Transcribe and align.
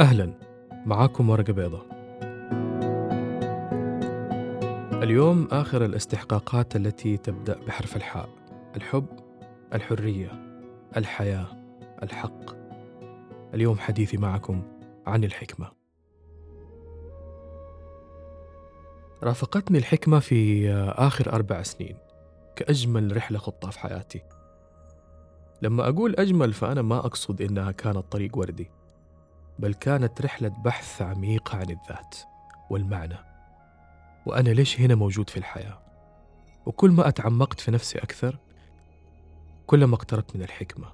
أهلا. 0.00 0.32
معاكم 0.86 1.30
ورقة 1.30 1.52
بيضة. 1.52 1.86
اليوم 5.02 5.48
آخر 5.52 5.84
الاستحقاقات 5.84 6.76
التي 6.76 7.16
تبدأ 7.16 7.58
بحرف 7.66 7.96
الحاء. 7.96 8.28
الحب 8.76 9.06
الحرية 9.74 10.30
الحياة 10.96 11.46
الحق. 12.02 12.50
اليوم 13.54 13.78
حديثي 13.78 14.16
معكم 14.16 14.62
عن 15.06 15.24
الحكمة. 15.24 15.70
رافقتني 19.22 19.78
الحكمة 19.78 20.18
في 20.18 20.70
آخر 20.96 21.32
أربع 21.32 21.62
سنين 21.62 21.96
كأجمل 22.56 23.16
رحلة 23.16 23.38
خطة 23.38 23.70
في 23.70 23.78
حياتي. 23.78 24.22
لما 25.62 25.88
أقول 25.88 26.14
أجمل 26.16 26.52
فأنا 26.52 26.82
ما 26.82 26.98
أقصد 26.98 27.42
إنها 27.42 27.70
كانت 27.70 28.12
طريق 28.12 28.38
وردي. 28.38 28.70
بل 29.60 29.74
كانت 29.74 30.20
رحلة 30.22 30.48
بحث 30.48 31.02
عميقة 31.02 31.58
عن 31.58 31.70
الذات 31.70 32.16
والمعنى. 32.70 33.16
وأنا 34.26 34.50
ليش 34.50 34.80
هنا 34.80 34.94
موجود 34.94 35.30
في 35.30 35.36
الحياة؟ 35.36 35.82
وكل 36.66 36.90
ما 36.90 37.08
أتعمقت 37.08 37.60
في 37.60 37.70
نفسي 37.70 37.98
أكثر 37.98 38.38
كلما 39.66 39.94
اقتربت 39.94 40.36
من 40.36 40.42
الحكمة 40.42 40.92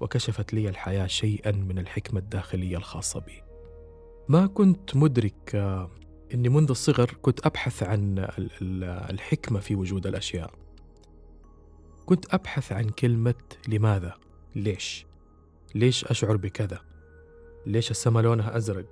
وكشفت 0.00 0.54
لي 0.54 0.68
الحياة 0.68 1.06
شيئا 1.06 1.52
من 1.52 1.78
الحكمة 1.78 2.20
الداخلية 2.20 2.76
الخاصة 2.76 3.20
بي. 3.20 3.42
ما 4.28 4.46
كنت 4.46 4.96
مدرك 4.96 5.54
آه، 5.54 5.90
أني 6.34 6.48
منذ 6.48 6.70
الصغر 6.70 7.16
كنت 7.22 7.46
أبحث 7.46 7.82
عن 7.82 8.28
الحكمة 9.10 9.60
في 9.60 9.74
وجود 9.74 10.06
الأشياء. 10.06 10.50
كنت 12.06 12.34
أبحث 12.34 12.72
عن 12.72 12.88
كلمة 12.88 13.34
لماذا؟ 13.68 14.14
ليش؟ 14.54 15.06
ليش 15.74 16.04
أشعر 16.04 16.36
بكذا؟ 16.36 16.89
ليش 17.66 17.90
السماء 17.90 18.22
لونها 18.22 18.56
أزرق؟ 18.56 18.86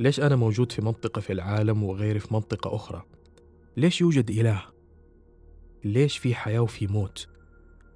ليش 0.00 0.20
أنا 0.20 0.36
موجود 0.36 0.72
في 0.72 0.82
منطقة 0.82 1.20
في 1.20 1.32
العالم 1.32 1.82
وغيري 1.82 2.18
في 2.18 2.34
منطقة 2.34 2.74
أخرى؟ 2.74 3.02
ليش 3.76 4.00
يوجد 4.00 4.30
إله؟ 4.30 4.62
ليش 5.84 6.18
في 6.18 6.34
حياة 6.34 6.60
وفي 6.60 6.86
موت؟ 6.86 7.28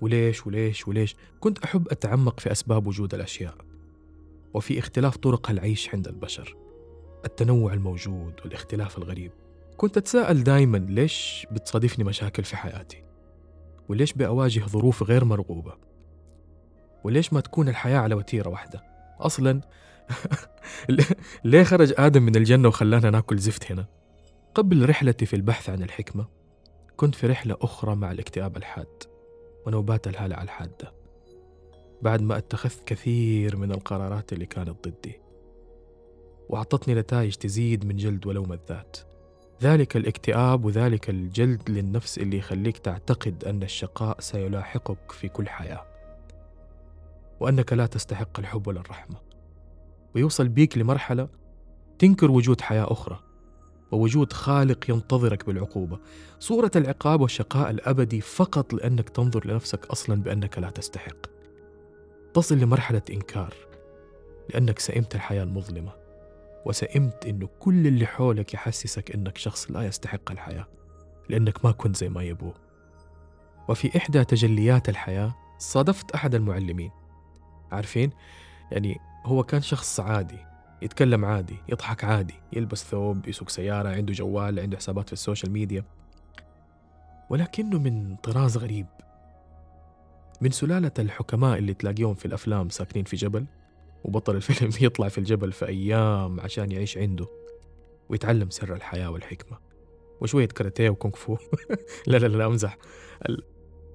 وليش 0.00 0.46
وليش 0.46 0.88
وليش؟ 0.88 1.16
كنت 1.40 1.58
أحب 1.58 1.88
أتعمق 1.88 2.40
في 2.40 2.52
أسباب 2.52 2.86
وجود 2.86 3.14
الأشياء 3.14 3.56
وفي 4.54 4.78
اختلاف 4.78 5.16
طرق 5.16 5.50
العيش 5.50 5.94
عند 5.94 6.08
البشر 6.08 6.56
التنوع 7.24 7.72
الموجود 7.72 8.34
والاختلاف 8.44 8.98
الغريب. 8.98 9.32
كنت 9.76 9.96
أتساءل 9.96 10.44
دايما 10.44 10.78
ليش 10.78 11.46
بتصادفني 11.50 12.04
مشاكل 12.04 12.44
في 12.44 12.56
حياتي؟ 12.56 13.04
وليش 13.88 14.12
بأواجه 14.12 14.60
ظروف 14.60 15.02
غير 15.02 15.24
مرغوبة؟ 15.24 15.74
وليش 17.04 17.32
ما 17.32 17.40
تكون 17.40 17.68
الحياة 17.68 17.98
على 17.98 18.14
وتيرة 18.14 18.48
واحدة؟ 18.48 18.82
أصلا 19.20 19.60
ليه 21.44 21.62
خرج 21.62 21.94
آدم 21.98 22.22
من 22.22 22.36
الجنة 22.36 22.68
وخلانا 22.68 23.10
ناكل 23.10 23.38
زفت 23.38 23.72
هنا؟ 23.72 23.86
قبل 24.54 24.88
رحلتي 24.88 25.26
في 25.26 25.36
البحث 25.36 25.70
عن 25.70 25.82
الحكمة 25.82 26.26
كنت 26.96 27.14
في 27.14 27.26
رحلة 27.26 27.56
أخرى 27.60 27.94
مع 27.94 28.12
الاكتئاب 28.12 28.56
الحاد 28.56 29.02
ونوبات 29.66 30.06
الهلع 30.06 30.42
الحادة 30.42 30.92
بعد 32.02 32.22
ما 32.22 32.38
اتخذت 32.38 32.84
كثير 32.86 33.56
من 33.56 33.72
القرارات 33.72 34.32
اللي 34.32 34.46
كانت 34.46 34.88
ضدي 34.88 35.20
وأعطتني 36.48 36.94
نتائج 36.94 37.34
تزيد 37.34 37.84
من 37.84 37.96
جلد 37.96 38.26
ولوم 38.26 38.52
الذات. 38.52 38.96
ذلك 39.62 39.96
الاكتئاب 39.96 40.64
وذلك 40.64 41.10
الجلد 41.10 41.70
للنفس 41.70 42.18
اللي 42.18 42.38
يخليك 42.38 42.78
تعتقد 42.78 43.44
أن 43.44 43.62
الشقاء 43.62 44.20
سيلاحقك 44.20 45.12
في 45.12 45.28
كل 45.28 45.48
حياة 45.48 45.84
وأنك 47.40 47.72
لا 47.72 47.86
تستحق 47.86 48.38
الحب 48.38 48.66
ولا 48.66 48.80
الرحمة 48.80 49.16
ويوصل 50.14 50.48
بيك 50.48 50.78
لمرحلة 50.78 51.28
تنكر 51.98 52.30
وجود 52.30 52.60
حياة 52.60 52.92
أخرى 52.92 53.20
ووجود 53.92 54.32
خالق 54.32 54.90
ينتظرك 54.90 55.46
بالعقوبة. 55.46 55.98
صورة 56.38 56.70
العقاب 56.76 57.20
والشقاء 57.20 57.70
الأبدي 57.70 58.20
فقط 58.20 58.74
لأنك 58.74 59.08
تنظر 59.08 59.46
لنفسك 59.46 59.86
أصلا 59.86 60.22
بأنك 60.22 60.58
لا 60.58 60.70
تستحق. 60.70 61.16
تصل 62.34 62.58
لمرحلة 62.58 63.02
إنكار 63.10 63.54
لأنك 64.50 64.78
سئمت 64.78 65.14
الحياة 65.14 65.42
المظلمة 65.42 65.92
وسئمت 66.64 67.26
أنه 67.26 67.48
كل 67.60 67.86
اللي 67.86 68.06
حولك 68.06 68.54
يحسسك 68.54 69.10
أنك 69.14 69.38
شخص 69.38 69.70
لا 69.70 69.82
يستحق 69.82 70.30
الحياة 70.30 70.66
لأنك 71.28 71.64
ما 71.64 71.72
كنت 71.72 71.96
زي 71.96 72.08
ما 72.08 72.22
يبوه 72.22 72.54
وفي 73.68 73.96
إحدى 73.96 74.24
تجليات 74.24 74.88
الحياة 74.88 75.34
صادفت 75.58 76.10
أحد 76.10 76.34
المعلمين. 76.34 76.90
عارفين؟ 77.72 78.10
يعني 78.70 78.98
هو 79.24 79.42
كان 79.42 79.60
شخص 79.60 80.00
عادي 80.00 80.38
يتكلم 80.82 81.24
عادي 81.24 81.56
يضحك 81.68 82.04
عادي 82.04 82.34
يلبس 82.52 82.84
ثوب 82.84 83.28
يسوق 83.28 83.48
سيارة 83.48 83.88
عنده 83.88 84.12
جوال 84.12 84.60
عنده 84.60 84.76
حسابات 84.76 85.06
في 85.06 85.12
ال 85.12 85.18
social 85.18 85.52
media. 85.52 85.84
ولكنه 87.30 87.78
من 87.78 88.16
طراز 88.16 88.56
غريب. 88.56 88.86
من 90.40 90.50
سلالة 90.50 90.92
الحكماء 90.98 91.58
اللي 91.58 91.74
تلاقيهم 91.74 92.14
في 92.14 92.26
الأفلام 92.26 92.68
ساكنين 92.68 93.04
في 93.04 93.16
جبل 93.16 93.46
وبطل 94.04 94.36
الفيلم 94.36 94.70
يطلع 94.86 95.08
في 95.08 95.18
الجبل 95.18 95.52
في 95.52 95.66
أيام 95.66 96.40
عشان 96.40 96.72
يعيش 96.72 96.98
عنده 96.98 97.26
ويتعلم 98.08 98.50
سر 98.50 98.74
الحياة 98.74 99.10
والحكمة 99.10 99.58
وشوية 100.20 100.48
كاراتيه 100.48 100.90
وكونغ 100.90 101.14
فو. 101.14 101.36
لا 102.06 102.16
لا 102.16 102.26
لا 102.26 102.46
أمزح. 102.46 102.78
ال... 103.28 103.42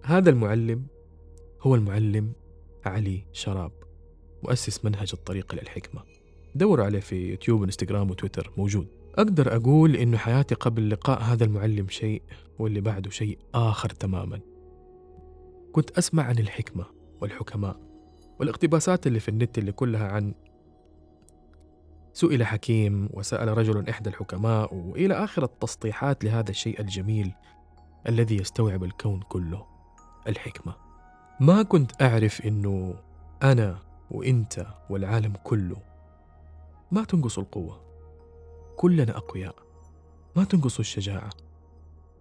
هذا 0.04 0.30
المعلم 0.30 0.86
هو 1.62 1.76
المعلم 1.76 2.34
علي 2.86 3.26
شراب. 3.32 3.79
مؤسس 4.44 4.86
منهج 4.86 5.10
الطريق 5.14 5.56
للحكمة 5.56 6.02
دوروا 6.56 6.86
عليه 6.86 7.00
في 7.00 7.30
يوتيوب 7.30 7.62
وانستغرام 7.62 8.10
وتويتر 8.10 8.52
موجود. 8.58 8.88
أقدر 9.16 9.56
أقول 9.56 9.96
إنه 9.96 10.18
حياتي 10.18 10.56
قبل 10.56 10.90
لقاء 10.90 11.22
هذا 11.22 11.44
المعلم 11.44 11.88
شيء 11.88 12.22
واللي 12.60 12.82
بعده 12.82 13.10
شيء 13.10 13.40
آخر 13.56 13.90
تماما. 13.90 14.40
كنت 15.72 15.92
أسمع 15.98 16.24
عن 16.24 16.40
الحكمة 16.40 16.86
والحكماء 17.22 17.80
والاقتباسات 18.40 19.08
اللي 19.08 19.20
في 19.20 19.30
النت 19.30 19.58
اللي 19.58 19.72
كلها 19.72 20.08
عن 20.08 20.34
سئل 22.14 22.46
حكيم 22.46 23.10
وسأل 23.14 23.58
رجل 23.58 23.90
إحدى 23.90 24.10
الحكماء 24.10 24.76
وإلى 24.76 25.14
آخر 25.14 25.44
التسطيحات 25.44 26.24
لهذا 26.24 26.50
الشيء 26.50 26.82
الجميل 26.82 27.32
الذي 28.10 28.36
يستوعب 28.36 28.84
الكون 28.84 29.22
كله 29.22 29.66
الحكمة. 30.28 30.76
ما 31.40 31.64
كنت 31.64 32.02
أعرف 32.02 32.42
إنه 32.46 32.96
أنا 33.44 33.89
وإنت 34.12 34.68
والعالم 34.90 35.34
كله. 35.44 35.78
ما 36.92 37.04
تنقص 37.04 37.40
القوة. 37.40 37.82
كلنا 38.78 39.18
أقوياء. 39.18 39.56
ما 40.36 40.44
تنقص 40.44 40.80
الشجاعة. 40.80 41.30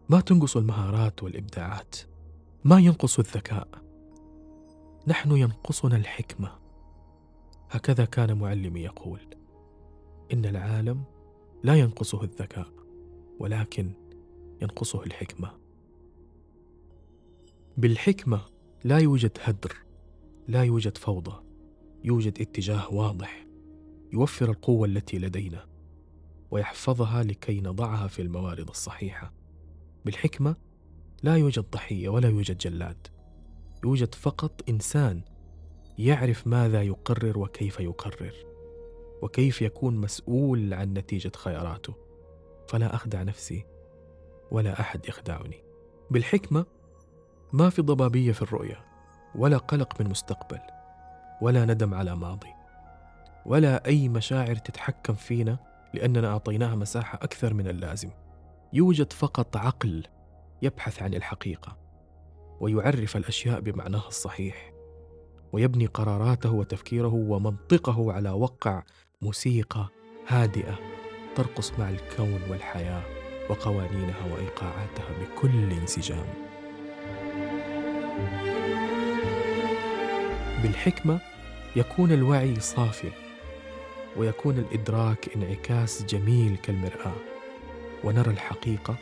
ما 0.08 0.20
تنقص 0.20 0.56
المهارات 0.56 1.22
والإبداعات. 1.22 1.96
ما 2.64 2.78
ينقص 2.78 3.18
الذكاء. 3.18 3.68
نحن 5.06 5.30
ينقصنا 5.30 5.96
الحكمة. 5.96 6.52
هكذا 7.70 8.04
كان 8.04 8.38
معلمي 8.38 8.80
يقول. 8.80 9.20
إن 10.32 10.44
العالم 10.44 11.04
لا 11.62 11.74
ينقصه 11.74 12.22
الذكاء 12.22 12.68
ولكن 13.38 13.92
ينقصه 14.62 15.02
الحكمة. 15.02 15.52
بالحكمة 17.76 18.40
لا 18.84 18.98
يوجد 18.98 19.38
هدر 19.42 19.76
لا 20.48 20.64
يوجد 20.64 20.98
فوضى. 20.98 21.47
يوجد 22.08 22.40
اتجاه 22.40 22.94
واضح 22.94 23.46
يوفر 24.12 24.50
القوة 24.50 24.86
التي 24.86 25.18
لدينا 25.18 25.66
ويحفظها 26.50 27.22
لكي 27.22 27.60
نضعها 27.60 28.06
في 28.06 28.22
الموارد 28.22 28.68
الصحيحة. 28.68 29.32
بالحكمة 30.04 30.56
لا 31.22 31.36
يوجد 31.36 31.64
ضحية 31.70 32.08
ولا 32.08 32.28
يوجد 32.28 32.58
جلاد. 32.58 33.06
يوجد 33.84 34.14
فقط 34.14 34.68
إنسان 34.68 35.22
يعرف 35.98 36.46
ماذا 36.46 36.82
يقرر 36.82 37.38
وكيف 37.38 37.80
يقرر 37.80 38.34
وكيف 39.22 39.62
يكون 39.62 39.96
مسؤول 39.96 40.74
عن 40.74 40.92
نتيجة 40.92 41.32
خياراته. 41.36 41.94
فلا 42.68 42.94
أخدع 42.94 43.22
نفسي 43.22 43.64
ولا 44.50 44.80
أحد 44.80 45.08
يخدعني. 45.08 45.64
بالحكمة 46.10 46.66
ما 47.52 47.70
في 47.70 47.82
ضبابية 47.82 48.32
في 48.32 48.42
الرؤية 48.42 48.84
ولا 49.34 49.56
قلق 49.56 50.00
من 50.00 50.10
مستقبل. 50.10 50.77
ولا 51.42 51.64
ندم 51.64 51.94
على 51.94 52.16
ماضي. 52.16 52.48
ولا 53.46 53.86
أي 53.86 54.08
مشاعر 54.08 54.56
تتحكم 54.56 55.14
فينا 55.14 55.58
لأننا 55.94 56.28
أعطيناها 56.28 56.74
مساحة 56.74 57.18
أكثر 57.22 57.54
من 57.54 57.68
اللازم. 57.68 58.10
يوجد 58.72 59.12
فقط 59.12 59.56
عقل 59.56 60.06
يبحث 60.62 61.02
عن 61.02 61.14
الحقيقة 61.14 61.76
ويعرف 62.60 63.16
الأشياء 63.16 63.60
بمعناها 63.60 64.08
الصحيح 64.08 64.72
ويبني 65.52 65.86
قراراته 65.86 66.52
وتفكيره 66.52 67.14
ومنطقه 67.14 68.12
على 68.12 68.30
وقع 68.30 68.82
موسيقى 69.22 69.88
هادئة 70.28 70.78
ترقص 71.36 71.72
مع 71.78 71.90
الكون 71.90 72.40
والحياة 72.50 73.02
وقوانينها 73.50 74.34
وإيقاعاتها 74.34 75.08
بكل 75.20 75.72
انسجام. 75.72 76.26
بالحكمة 80.62 81.20
يكون 81.76 82.12
الوعي 82.12 82.60
صافي 82.60 83.10
ويكون 84.16 84.58
الإدراك 84.58 85.36
انعكاس 85.36 86.04
جميل 86.04 86.56
كالمرآة. 86.56 87.16
ونرى 88.04 88.30
الحقيقة 88.30 88.96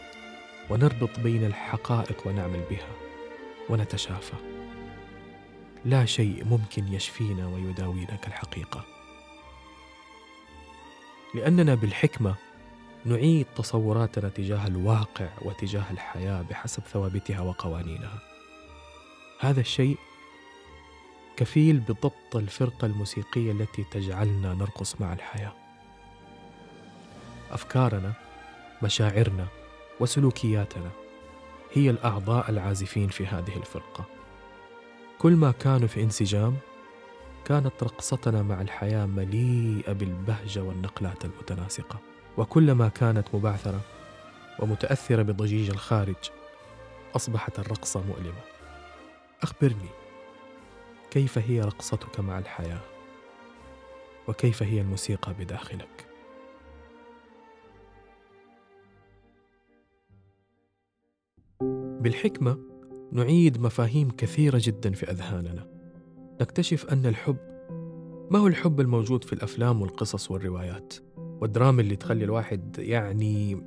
ونربط 0.70 1.20
بين 1.20 1.44
الحقائق 1.44 2.26
ونعمل 2.26 2.60
بها 2.70 2.88
ونتشافى. 3.68 4.36
لا 5.84 6.04
شيء 6.04 6.44
ممكن 6.44 6.92
يشفينا 6.92 7.46
ويداوينا 7.46 8.16
كالحقيقة. 8.16 8.84
لأننا 11.34 11.74
بالحكمة 11.74 12.34
نعيد 13.04 13.46
تصوراتنا 13.56 14.28
تجاه 14.28 14.66
الواقع 14.66 15.28
وتجاه 15.42 15.90
الحياة 15.90 16.42
بحسب 16.42 16.82
ثوابتها 16.82 17.40
وقوانينها. 17.40 18.18
هذا 19.40 19.60
الشيء 19.60 19.96
كفيل 21.36 21.80
بضبط 21.80 22.36
الفرقة 22.36 22.86
الموسيقية 22.86 23.52
التي 23.52 23.84
تجعلنا 23.84 24.54
نرقص 24.54 25.00
مع 25.00 25.12
الحياة. 25.12 25.52
أفكارنا 27.50 28.12
مشاعرنا 28.82 29.46
وسلوكياتنا 30.00 30.90
هي 31.72 31.90
الأعضاء 31.90 32.50
العازفين 32.50 33.08
في 33.08 33.26
هذه 33.26 33.56
الفرقة. 33.56 34.04
كل 35.18 35.32
ما 35.32 35.50
كانوا 35.50 35.88
في 35.88 36.02
انسجام 36.02 36.56
كانت 37.44 37.82
رقصتنا 37.82 38.42
مع 38.42 38.60
الحياة 38.60 39.06
مليئة 39.06 39.92
بالبهجة 39.92 40.62
والنقلات 40.62 41.24
المتناسقة. 41.24 41.98
وكلما 42.36 42.88
كانت 42.88 43.34
مبعثرة 43.34 43.80
ومتأثرة 44.58 45.22
بضجيج 45.22 45.70
الخارج 45.70 46.30
أصبحت 47.16 47.58
الرقصة 47.58 48.02
مؤلمة. 48.02 48.40
أخبرني 49.42 49.88
كيف 51.16 51.38
هي 51.38 51.60
رقصتك 51.60 52.20
مع 52.20 52.38
الحياة؟ 52.38 52.80
وكيف 54.28 54.62
هي 54.62 54.80
الموسيقى 54.80 55.34
بداخلك؟ 55.34 56.06
بالحكمة 62.00 62.58
نعيد 63.12 63.60
مفاهيم 63.60 64.10
كثيرة 64.10 64.60
جدا 64.62 64.92
في 64.92 65.10
أذهاننا. 65.10 65.66
نكتشف 66.40 66.86
أن 66.86 67.06
الحب 67.06 67.36
ما 68.30 68.38
هو 68.38 68.46
الحب 68.46 68.80
الموجود 68.80 69.24
في 69.24 69.32
الأفلام 69.32 69.82
والقصص 69.82 70.30
والروايات؟ 70.30 70.94
والدراما 71.16 71.80
اللي 71.80 71.96
تخلي 71.96 72.24
الواحد 72.24 72.76
يعني 72.78 73.64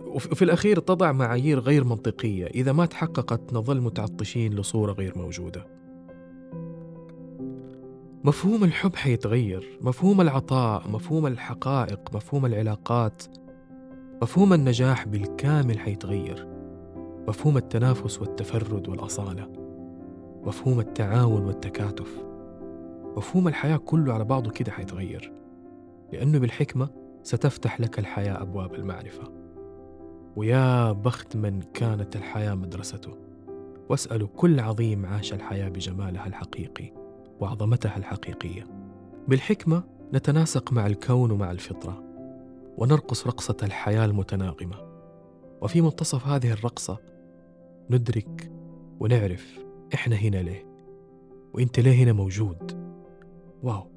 وفي 0.00 0.42
الأخير 0.42 0.78
تضع 0.78 1.12
معايير 1.12 1.58
غير 1.58 1.84
منطقية 1.84 2.46
إذا 2.46 2.72
ما 2.72 2.86
تحققت 2.86 3.52
نظل 3.52 3.80
متعطشين 3.80 4.54
لصورة 4.54 4.92
غير 4.92 5.18
موجودة. 5.18 5.78
مفهوم 8.28 8.64
الحب 8.64 8.96
حيتغير 8.96 9.78
مفهوم 9.80 10.20
العطاء 10.20 10.88
مفهوم 10.88 11.26
الحقائق 11.26 12.14
مفهوم 12.14 12.46
العلاقات 12.46 13.22
مفهوم 14.22 14.52
النجاح 14.52 15.08
بالكامل 15.08 15.78
حيتغير. 15.78 16.48
مفهوم 17.28 17.56
التنافس 17.56 18.20
والتفرد 18.20 18.88
والأصالة. 18.88 19.48
مفهوم 20.42 20.80
التعاون 20.80 21.44
والتكاتف. 21.44 22.24
مفهوم 23.16 23.48
الحياة 23.48 23.76
كله 23.76 24.14
على 24.14 24.24
بعضه 24.24 24.50
كده 24.50 24.72
حيتغير. 24.72 25.32
لأنه 26.12 26.38
بالحكمة 26.38 26.88
ستفتح 27.22 27.80
لك 27.80 27.98
الحياة 27.98 28.42
أبواب 28.42 28.74
المعرفة. 28.74 29.32
ويا 30.36 30.92
بخت 30.92 31.36
من 31.36 31.62
كانت 31.74 32.16
الحياة 32.16 32.54
مدرسته 32.54 33.10
واسأل 33.88 34.32
كل 34.32 34.60
عظيم 34.60 35.06
عاش 35.06 35.32
الحياة 35.32 35.68
بجمالها 35.68 36.26
الحقيقي. 36.26 37.07
وعظمتها 37.40 37.96
الحقيقية. 37.96 38.66
بالحكمة 39.28 39.82
نتناسق 40.14 40.72
مع 40.72 40.86
الكون 40.86 41.30
ومع 41.30 41.50
الفطرة 41.50 42.02
ونرقص 42.78 43.26
رقصة 43.26 43.56
الحياة 43.62 44.04
المتناغمة. 44.04 44.88
وفي 45.62 45.80
منتصف 45.80 46.26
هذه 46.26 46.52
الرقصة 46.52 46.98
ندرك 47.90 48.50
ونعرف 49.00 49.58
إحنا 49.94 50.16
هنا 50.16 50.36
ليه 50.36 50.66
وإنت 51.54 51.80
ليه 51.80 52.04
هنا 52.04 52.12
موجود. 52.12 52.88
واو! 53.62 53.90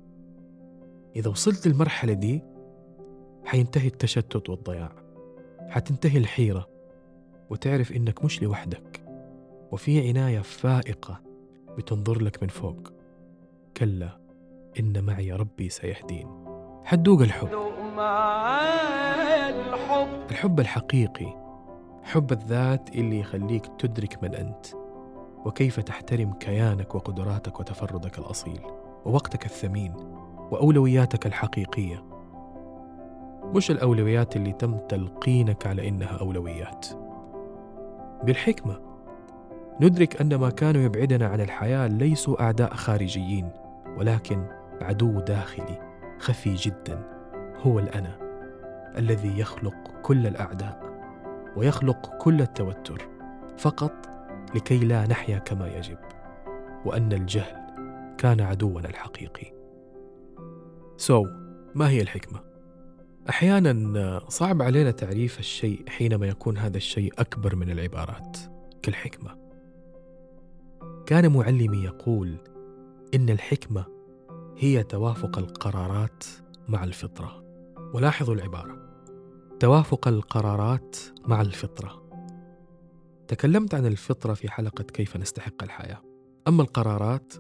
إذا 1.15 1.29
وصلت 1.29 1.67
للمرحلة 1.67 2.13
دي 2.13 2.43
حينتهي 3.45 3.87
التشتت 3.87 4.49
والضياع 4.49 4.91
حتنتهي 5.69 6.17
الحيرة 6.17 6.69
وتعرف 7.49 7.91
إنك 7.91 8.25
مش 8.25 8.41
لوحدك 8.43 9.03
وفي 9.71 10.09
عناية 10.09 10.39
فائقة 10.39 11.21
بتنظر 11.77 12.21
لك 12.21 12.43
من 12.43 12.49
فوق. 12.49 13.00
كلا 13.77 14.17
إن 14.79 15.03
معي 15.03 15.31
ربي 15.31 15.69
سيهدين. 15.69 16.27
حدوق 16.85 17.21
الحب. 17.21 17.49
الحب 20.31 20.59
الحقيقي 20.59 21.41
حب 22.03 22.31
الذات 22.31 22.89
اللي 22.95 23.19
يخليك 23.19 23.65
تدرك 23.79 24.23
من 24.23 24.35
أنت. 24.35 24.65
وكيف 25.45 25.79
تحترم 25.79 26.33
كيانك 26.33 26.95
وقدراتك 26.95 27.59
وتفردك 27.59 28.19
الأصيل 28.19 28.61
ووقتك 29.05 29.45
الثمين 29.45 29.93
وأولوياتك 30.51 31.25
الحقيقية. 31.25 32.03
مش 33.43 33.71
الأولويات 33.71 34.35
اللي 34.35 34.51
تم 34.51 34.77
تلقينك 34.77 35.67
على 35.67 35.87
إنها 35.87 36.17
أولويات. 36.21 36.87
بالحكمة 38.23 38.79
ندرك 39.81 40.21
أن 40.21 40.35
ما 40.35 40.49
كانوا 40.49 40.81
يبعدنا 40.81 41.27
عن 41.27 41.41
الحياة 41.41 41.87
ليسوا 41.87 42.43
أعداء 42.43 42.73
خارجيين. 42.73 43.49
ولكن 43.97 44.47
عدو 44.81 45.19
داخلي 45.19 45.79
خفي 46.19 46.53
جدا 46.53 47.03
هو 47.57 47.79
الأنا 47.79 48.17
الذي 48.97 49.39
يخلق 49.39 50.01
كل 50.01 50.27
الأعداء 50.27 50.91
ويخلق 51.57 52.17
كل 52.17 52.41
التوتر 52.41 53.09
فقط 53.57 54.09
لكي 54.55 54.77
لا 54.77 55.07
نحيا 55.07 55.37
كما 55.37 55.67
يجب 55.67 55.97
وأن 56.85 57.13
الجهل 57.13 57.61
كان 58.17 58.41
عدونا 58.41 58.89
الحقيقي 58.89 59.53
سو 60.97 61.25
so, 61.25 61.27
ما 61.75 61.89
هي 61.89 62.01
الحكمة؟ 62.01 62.39
أحيانا 63.29 64.21
صعب 64.27 64.61
علينا 64.61 64.91
تعريف 64.91 65.39
الشيء 65.39 65.83
حينما 65.89 66.27
يكون 66.27 66.57
هذا 66.57 66.77
الشيء 66.77 67.13
أكبر 67.19 67.55
من 67.55 67.71
العبارات 67.71 68.37
كالحكمة 68.81 69.37
كان 71.05 71.33
معلمي 71.33 71.83
يقول 71.83 72.37
إن 73.15 73.29
الحكمة 73.29 73.85
هي 74.57 74.83
توافق 74.83 75.37
القرارات 75.37 76.23
مع 76.67 76.83
الفطرة. 76.83 77.43
ولاحظوا 77.93 78.35
العبارة. 78.35 79.03
توافق 79.59 80.07
القرارات 80.07 80.95
مع 81.25 81.41
الفطرة. 81.41 82.09
تكلمت 83.27 83.73
عن 83.73 83.85
الفطرة 83.85 84.33
في 84.33 84.51
حلقة 84.51 84.83
كيف 84.83 85.17
نستحق 85.17 85.63
الحياة. 85.63 86.01
أما 86.47 86.61
القرارات 86.61 87.33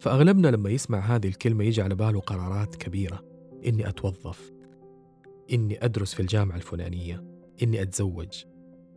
فأغلبنا 0.00 0.48
لما 0.48 0.70
يسمع 0.70 0.98
هذه 0.98 1.28
الكلمة 1.28 1.64
يجي 1.64 1.82
على 1.82 1.94
باله 1.94 2.20
قرارات 2.20 2.76
كبيرة. 2.76 3.24
إني 3.66 3.88
أتوظف. 3.88 4.52
إني 5.52 5.84
أدرس 5.84 6.14
في 6.14 6.20
الجامعة 6.20 6.56
الفلانية. 6.56 7.24
إني 7.62 7.82
أتزوج. 7.82 8.44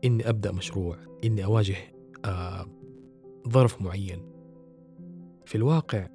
إني 0.05 0.29
أبدأ 0.29 0.51
مشروع. 0.51 0.97
إني 1.23 1.45
أواجه 1.45 1.77
آه 2.25 2.65
ظرف 3.49 3.81
معين. 3.81 4.36
في 5.47 5.55
الواقع 5.55 6.07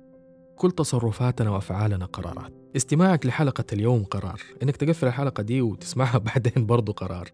كل 0.56 0.70
تصرفاتنا 0.70 1.50
وأفعالنا 1.50 2.04
قرارات. 2.04 2.52
استماعك 2.76 3.26
لحلقة 3.26 3.64
اليوم 3.72 4.04
قرار. 4.04 4.40
إنك 4.62 4.76
تقفل 4.76 5.06
الحلقة 5.06 5.42
دي 5.42 5.62
وتسمعها 5.62 6.18
بعدين 6.34 6.66
برضو 6.66 6.92
قرار. 6.92 7.28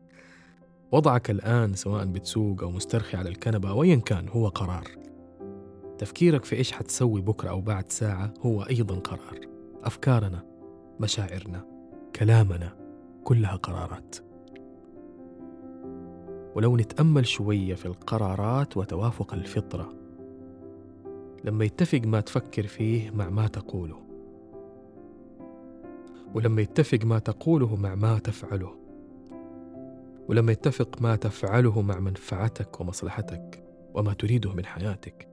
وضعك 0.93 1.31
الآن 1.31 1.75
سواء 1.75 2.05
بتسوق 2.05 2.63
أو 2.63 2.71
مسترخي 2.71 3.17
على 3.17 3.29
الكنبة 3.29 3.71
أو 3.71 3.83
أيا 3.83 3.97
كان 3.97 4.29
هو 4.29 4.49
قرار. 4.49 4.89
تفكيرك 5.99 6.45
في 6.45 6.57
إيش 6.57 6.73
حتسوي 6.73 7.21
بكرة 7.21 7.51
أو 7.51 7.61
بعد 7.61 7.93
ساعة 7.93 8.35
هو 8.41 8.63
أيضا 8.63 8.99
قرار. 8.99 9.41
أفكارنا 9.85 10.45
مشاعرنا 11.01 11.65
كلامنا 12.17 12.77
كلها 13.25 13.57
قرارات. 13.57 14.17
ولو 16.55 16.77
نتأمل 16.77 17.27
شوية 17.27 17.75
في 17.75 17.87
القرارات 17.87 18.77
وتوافق 18.77 19.35
الفطرة 19.35 19.98
لما 21.45 21.65
يتفق 21.65 22.01
ما 22.05 22.21
تفكر 22.21 22.67
فيه 22.67 23.11
مع 23.11 23.29
ما 23.29 23.47
تقوله. 23.47 24.03
ولما 26.35 26.63
يتفق 26.63 26.99
ما 27.05 27.19
تقوله 27.19 27.77
مع 27.77 27.95
ما 27.95 28.19
تفعله. 28.19 28.75
ولما 30.29 30.53
يتفق 30.53 31.03
ما 31.03 31.17
تفعله 31.17 31.83
مع 31.83 31.99
منفعتك 31.99 32.81
ومصلحتك 32.81 33.65
وما 33.95 34.13
تريده 34.13 34.53
من 34.53 34.67
حياتك. 34.67 35.29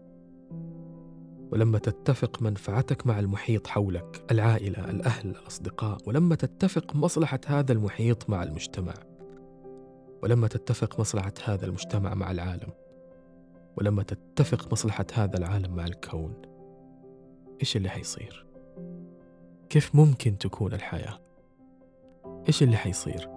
ولما 1.51 1.79
تتفق 1.79 2.41
منفعتك 2.41 3.07
مع 3.07 3.19
المحيط 3.19 3.67
حولك 3.67 4.25
العائلة 4.31 4.89
الأهل 4.89 5.29
الأصدقاء 5.29 5.97
ولما 6.05 6.35
تتفق 6.35 6.95
مصلحة 6.95 7.39
هذا 7.47 7.71
المحيط 7.71 8.29
مع 8.29 8.43
المجتمع. 8.43 8.93
ولما 10.23 10.47
تتفق 10.47 10.99
مصلحة 10.99 11.33
هذا 11.43 11.65
المجتمع 11.65 12.13
مع 12.13 12.31
العالم. 12.31 12.84
ولما 13.77 14.03
تتفق 14.03 14.71
مصلحة 14.71 15.05
هذا 15.13 15.37
العالم 15.37 15.75
مع 15.75 15.85
الكون 15.85 16.33
إيش 17.61 17.77
اللي 17.77 17.89
حيصير؟ 17.89 18.45
كيف 19.69 19.95
ممكن 19.95 20.37
تكون 20.37 20.73
الحياة؟ 20.73 21.19
إيش 22.47 22.63
اللي 22.63 22.77
حيصير؟ 22.77 23.29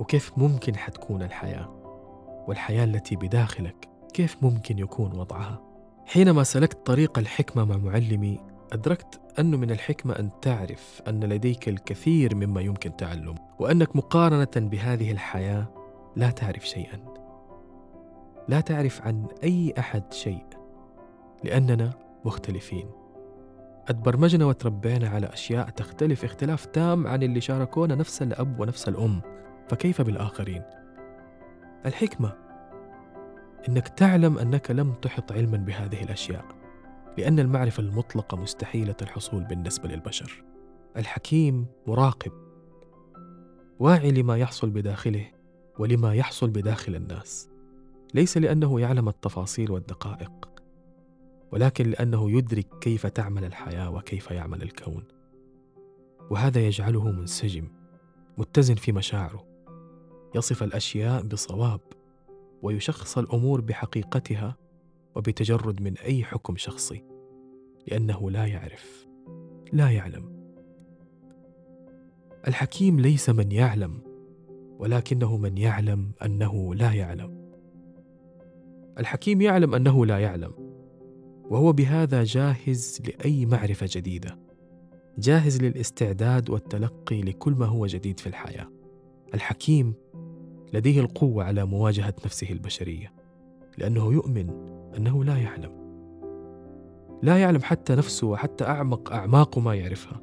وكيف 0.00 0.38
ممكن 0.38 0.76
حتكون 0.76 1.22
الحياة؟ 1.22 1.84
والحياة 2.48 2.84
التي 2.84 3.16
بداخلك 3.16 3.88
كيف 4.14 4.36
ممكن 4.42 4.78
يكون 4.78 5.18
وضعها؟ 5.18 5.62
حينما 6.06 6.42
سلكت 6.42 6.86
طريق 6.86 7.18
الحكمة 7.18 7.64
مع 7.64 7.76
معلمي 7.76 8.40
أدركت 8.72 9.20
أن 9.38 9.50
من 9.50 9.70
الحكمة 9.70 10.18
أن 10.18 10.30
تعرف 10.42 11.02
أن 11.08 11.24
لديك 11.24 11.68
الكثير 11.68 12.34
مما 12.34 12.60
يمكن 12.60 12.96
تعلم 12.96 13.34
وأنك 13.58 13.96
مقارنة 13.96 14.68
بهذه 14.68 15.12
الحياة 15.12 15.66
لا 16.16 16.30
تعرف 16.30 16.68
شيئا. 16.68 17.13
لا 18.48 18.60
تعرف 18.60 19.02
عن 19.02 19.26
أي 19.44 19.74
أحد 19.78 20.12
شيء 20.12 20.46
لأننا 21.44 21.90
مختلفين. 22.24 22.90
أتبرمجنا 23.88 24.44
وتربينا 24.44 25.08
على 25.08 25.26
أشياء 25.26 25.68
تختلف 25.70 26.24
اختلاف 26.24 26.66
تام 26.66 27.06
عن 27.06 27.22
اللي 27.22 27.40
شاركونا 27.40 27.94
نفس 27.94 28.22
الأب 28.22 28.60
ونفس 28.60 28.88
الأم 28.88 29.20
فكيف 29.68 30.02
بالآخرين؟ 30.02 30.62
الحكمة 31.86 32.32
إنك 33.68 33.88
تعلم 33.88 34.38
أنك 34.38 34.70
لم 34.70 34.92
تحط 34.92 35.32
علما 35.32 35.56
بهذه 35.56 36.02
الأشياء 36.02 36.44
لأن 37.18 37.38
المعرفة 37.38 37.80
المطلقة 37.80 38.36
مستحيلة 38.36 38.96
الحصول 39.02 39.44
بالنسبة 39.44 39.88
للبشر. 39.88 40.44
الحكيم 40.96 41.66
مراقب 41.86 42.32
واعي 43.78 44.10
لما 44.10 44.36
يحصل 44.36 44.70
بداخله 44.70 45.26
ولما 45.78 46.14
يحصل 46.14 46.50
بداخل 46.50 46.94
الناس. 46.96 47.53
ليس 48.14 48.38
لأنه 48.38 48.80
يعلم 48.80 49.08
التفاصيل 49.08 49.70
والدقائق 49.70 50.50
ولكن 51.52 51.90
لأنه 51.90 52.30
يدرك 52.30 52.66
كيف 52.80 53.06
تعمل 53.06 53.44
الحياة 53.44 53.90
وكيف 53.90 54.30
يعمل 54.30 54.62
الكون. 54.62 55.04
وهذا 56.30 56.66
يجعله 56.66 57.10
منسجم 57.10 57.68
متزن 58.38 58.74
في 58.74 58.92
مشاعره. 58.92 59.46
يصف 60.34 60.62
الأشياء 60.62 61.22
بصواب 61.22 61.80
ويشخص 62.62 63.18
الأمور 63.18 63.60
بحقيقتها 63.60 64.56
وبتجرد 65.14 65.82
من 65.82 65.98
أي 65.98 66.24
حكم 66.24 66.56
شخصي 66.56 67.04
لأنه 67.88 68.30
لا 68.30 68.46
يعرف 68.46 69.06
لا 69.72 69.90
يعلم. 69.90 70.34
الحكيم 72.48 73.00
ليس 73.00 73.30
من 73.30 73.52
يعلم 73.52 74.00
ولكنه 74.78 75.36
من 75.36 75.58
يعلم 75.58 76.12
أنه 76.24 76.74
لا 76.74 76.92
يعلم. 76.92 77.43
الحكيم 78.98 79.40
يعلم 79.40 79.74
أنه 79.74 80.06
لا 80.06 80.18
يعلم 80.18 80.52
وهو 81.50 81.72
بهذا 81.72 82.24
جاهز 82.24 83.02
لأي 83.06 83.46
معرفة 83.46 83.86
جديدة 83.90 84.38
جاهز 85.18 85.62
للاستعداد 85.62 86.50
والتلقي 86.50 87.22
لكل 87.22 87.52
ما 87.52 87.66
هو 87.66 87.86
جديد 87.86 88.20
في 88.20 88.26
الحياة. 88.26 88.68
الحكيم 89.34 89.94
لديه 90.72 91.00
القوة 91.00 91.44
على 91.44 91.64
مواجهة 91.64 92.14
نفسه 92.24 92.50
البشرية 92.50 93.12
لأنه 93.78 94.12
يؤمن 94.12 94.50
أنه 94.96 95.24
لا 95.24 95.36
يعلم. 95.36 95.70
لا 97.22 97.38
يعلم 97.38 97.62
حتى 97.62 97.94
نفسه 97.94 98.26
وحتى 98.26 98.64
أعمق 98.64 99.12
أعماق 99.12 99.58
ما 99.58 99.74
يعرفها 99.74 100.20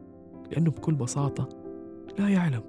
لأنه 0.51 0.71
بكل 0.71 0.95
بساطة 0.95 1.49
لا 2.19 2.29
يعلم. 2.29 2.63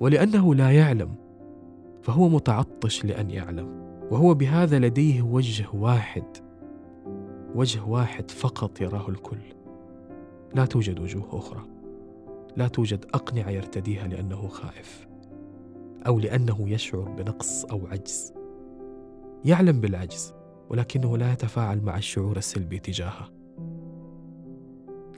ولأنه 0.00 0.54
لا 0.54 0.70
يعلم 0.70 1.14
فهو 2.02 2.28
متعطش 2.28 3.04
لأن 3.04 3.30
يعلم. 3.30 3.91
وهو 4.12 4.34
بهذا 4.34 4.78
لديه 4.78 5.22
وجه 5.22 5.66
واحد 5.74 6.24
وجه 7.54 7.84
واحد 7.84 8.30
فقط 8.30 8.80
يراه 8.80 9.08
الكل. 9.08 9.38
لا 10.54 10.64
توجد 10.64 11.00
وجوه 11.00 11.28
أخرى. 11.32 11.62
لا 12.56 12.68
توجد 12.68 13.04
أقنعة 13.14 13.50
يرتديها 13.50 14.08
لأنه 14.08 14.48
خائف 14.48 15.08
أو 16.06 16.18
لأنه 16.18 16.70
يشعر 16.70 17.08
بنقص 17.08 17.64
أو 17.64 17.86
عجز. 17.86 18.34
يعلم 19.44 19.80
بالعجز 19.80 20.34
ولكنه 20.70 21.18
لا 21.18 21.32
يتفاعل 21.32 21.80
مع 21.80 21.96
الشعور 21.96 22.36
السلبي 22.36 22.78
تجاهه. 22.78 23.28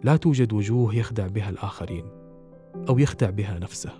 لا 0.05 0.17
توجد 0.17 0.53
وجوه 0.53 0.95
يخدع 0.95 1.27
بها 1.27 1.51
الآخرين 1.51 2.05
أو 2.89 2.99
يخدع 2.99 3.31
بها 3.31 3.59
نفسه. 3.59 3.93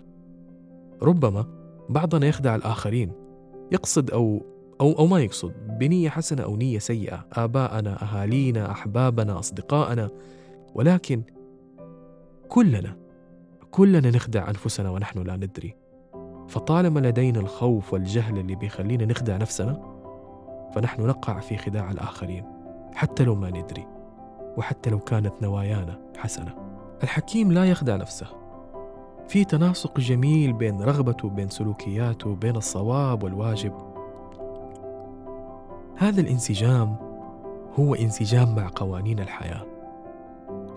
ربما 1.03 1.47
بعضنا 1.89 2.27
يخدع 2.27 2.55
الآخرين 2.55 3.13
يقصد 3.73 4.11
أو 4.11 4.54
أو 4.81 4.93
أو 4.93 5.07
ما 5.07 5.21
يقصد 5.21 5.53
بنية 5.69 6.09
حسنة 6.09 6.43
أو 6.43 6.57
نية 6.57 6.79
سيئة 6.79 7.27
آباءنا 7.33 8.03
أهالينا 8.03 8.71
أحبابنا 8.71 9.39
أصدقائنا. 9.39 10.11
ولكن 10.75 11.23
كلنا 12.49 12.97
كلنا 13.71 14.11
نخدع 14.11 14.49
أنفسنا 14.49 14.91
ونحن 14.91 15.23
لا 15.23 15.37
ندري. 15.37 15.75
فطالما 16.49 17.01
لدينا 17.01 17.41
الخوف 17.41 17.93
والجهل 17.93 18.39
اللي 18.39 18.55
بيخلينا 18.55 19.05
نخدع 19.05 19.37
نفسنا 19.37 19.95
فنحن 20.75 21.07
نقع 21.07 21.41
في 21.41 21.57
خداع 21.57 21.91
الآخرين 21.91 22.45
حتى 22.95 23.25
لو 23.25 23.35
ما 23.35 23.51
ندري 23.51 23.87
وحتى 24.57 24.91
لو 24.91 24.99
كانت 24.99 25.33
نوايانا 25.43 25.99
حسنة. 26.17 26.55
الحكيم 27.03 27.53
لا 27.53 27.65
يخدع 27.65 27.97
نفسه. 27.97 28.27
في 29.29 29.45
تناسق 29.45 30.01
جميل 30.01 30.53
بين 30.53 30.83
رغبته 30.83 31.29
بين 31.29 31.49
سلوكياته 31.49 32.35
بين 32.35 32.57
الصواب 32.57 33.23
والواجب. 33.23 33.94
هذا 35.97 36.21
الانسجام 36.21 36.97
هو 37.79 37.95
انسجام 37.95 38.55
مع 38.55 38.71
قوانين 38.77 39.21
الحياة 39.21 39.67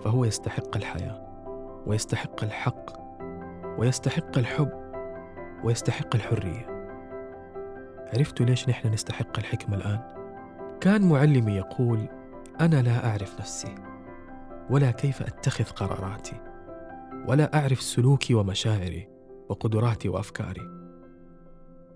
فهو 0.04 0.24
يستحق 0.24 0.76
الحياة 0.76 1.28
ويستحق 1.86 2.44
الحق 2.44 2.90
ويستحق 3.78 4.38
الحب 4.38 4.70
ويستحق 5.64 6.14
الحرية. 6.14 6.66
عرفتوا 8.14 8.46
ليش 8.46 8.68
نحن 8.68 8.88
نستحق 8.88 9.38
الحكمة 9.38 9.76
الآن؟ 9.76 10.00
كان 10.80 11.08
معلمي 11.08 11.52
يقول 11.52 12.08
أنا 12.60 12.82
لا 12.82 13.10
أعرف 13.10 13.40
نفسي 13.40 13.74
ولا 14.70 14.90
كيف 14.90 15.22
أتخذ 15.22 15.64
قراراتي 15.64 16.40
ولا 17.28 17.58
أعرف 17.58 17.82
سلوكي 17.82 18.34
ومشاعري 18.34 19.08
وقدراتي 19.48 20.08
وأفكاري 20.08 20.70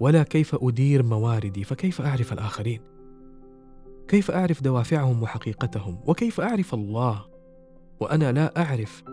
ولا 0.00 0.22
كيف 0.22 0.56
أدير 0.62 1.02
مواردي 1.02 1.64
فكيف 1.64 2.00
أعرف 2.00 2.32
الآخرين؟ 2.32 2.91
كيف 4.12 4.30
أعرف 4.30 4.62
دوافعهم 4.62 5.22
وحقيقتهم؟ 5.22 6.00
وكيف 6.06 6.40
أعرف 6.40 6.74
الله؟ 6.74 7.24
وأنا 8.00 8.32
لا 8.32 8.62
أعرف 8.62 9.04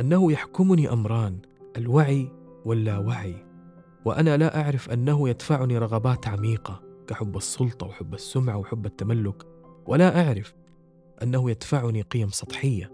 أنه 0.00 0.32
يحكمني 0.32 0.92
أمران 0.92 1.38
الوعي 1.76 2.32
واللاوعي. 2.64 3.34
وأنا 4.04 4.36
لا 4.36 4.60
أعرف 4.62 4.90
أنه 4.90 5.28
يدفعني 5.28 5.78
رغبات 5.78 6.28
عميقة 6.28 6.82
كحب 7.06 7.36
السلطة 7.36 7.86
وحب 7.86 8.14
السمعة 8.14 8.56
وحب 8.56 8.86
التملك. 8.86 9.42
ولا 9.86 10.26
أعرف 10.26 10.54
أنه 11.22 11.50
يدفعني 11.50 12.02
قيم 12.02 12.28
سطحية 12.28 12.92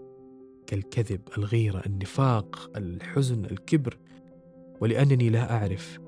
كالكذب 0.67 1.21
الغيرة 1.37 1.81
النفاق 1.85 2.71
الحزن 2.75 3.45
الكبر. 3.45 3.97
ولأنني 4.81 5.29
لا 5.29 5.57
أعرف 5.57 5.99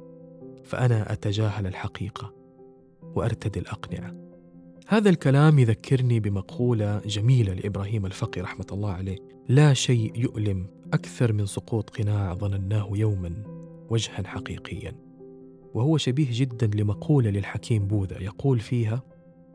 فأنا 0.63 1.13
أتجاهل 1.13 1.67
الحقيقة 1.67 2.33
وأرتدي 3.15 3.59
الأقنعة. 3.59 4.26
هذا 4.89 5.09
الكلام 5.09 5.59
يذكرني 5.59 6.19
بمقولة 6.19 7.01
جميلة 7.05 7.53
لإبراهيم 7.53 8.05
الفقي 8.05 8.41
رحمة 8.41 8.65
الله 8.71 8.91
عليه. 8.91 9.17
لا 9.49 9.73
شيء 9.73 10.11
يؤلم 10.15 10.67
أكثر 10.93 11.33
من 11.33 11.45
سقوط 11.45 11.89
قناع 11.89 12.33
ظنناه 12.33 12.89
يوما 12.93 13.33
وجها 13.89 14.23
حقيقيا. 14.25 14.91
وهو 15.73 15.97
شبيه 15.97 16.27
جدا 16.31 16.67
لمقولة 16.67 17.29
للحكيم 17.29 17.87
بوذا. 17.87 18.21
يقول 18.21 18.59
فيها 18.59 19.03